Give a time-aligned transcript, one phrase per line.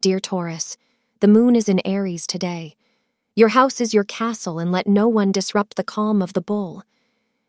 [0.00, 0.76] Dear Taurus,
[1.18, 2.76] the moon is in Aries today.
[3.34, 6.84] Your house is your castle, and let no one disrupt the calm of the bull.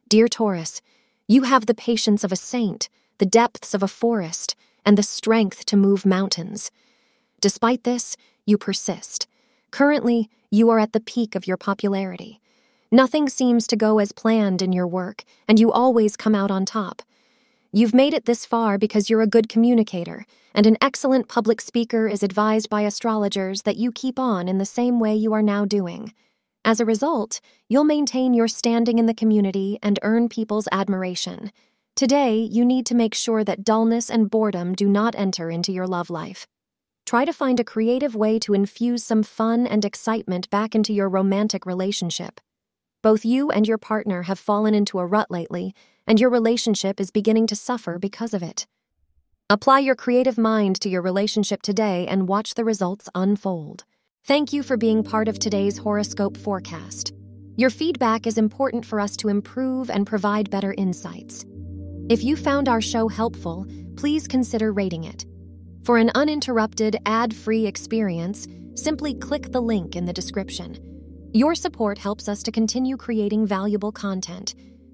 [0.08, 0.82] Dear Taurus,
[1.28, 5.64] you have the patience of a saint, the depths of a forest, and the strength
[5.66, 6.72] to move mountains.
[7.40, 9.28] Despite this, you persist.
[9.70, 12.42] Currently, you are at the peak of your popularity.
[12.92, 16.66] Nothing seems to go as planned in your work, and you always come out on
[16.66, 17.04] top.
[17.72, 20.26] You've made it this far because you're a good communicator,
[20.56, 24.66] and an excellent public speaker is advised by astrologers that you keep on in the
[24.66, 26.12] same way you are now doing.
[26.66, 31.52] As a result, you'll maintain your standing in the community and earn people's admiration.
[31.96, 35.86] Today, you need to make sure that dullness and boredom do not enter into your
[35.86, 36.48] love life.
[37.06, 41.08] Try to find a creative way to infuse some fun and excitement back into your
[41.08, 42.42] romantic relationship.
[43.04, 45.76] Both you and your partner have fallen into a rut lately,
[46.10, 48.66] and your relationship is beginning to suffer because of it.
[49.52, 53.86] Apply your creative mind to your relationship today and watch the results unfold.
[54.26, 57.14] Thank you for being part of today's horoscope forecast.
[57.56, 61.46] Your feedback is important for us to improve and provide better insights.
[62.10, 65.26] If you found our show helpful, please consider rating it.
[65.84, 70.78] For an uninterrupted, ad free experience, simply click the link in the description.
[71.34, 74.56] Your support helps us to continue creating valuable content.